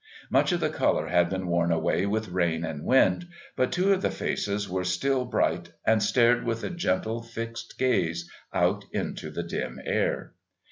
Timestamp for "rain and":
2.29-2.83